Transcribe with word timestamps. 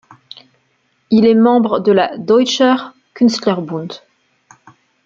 Il 1.11 1.27
est 1.27 1.35
membre 1.35 1.79
de 1.79 1.91
la 1.91 2.17
Deutscher 2.17 2.73
Künstlerbund. 3.13 4.01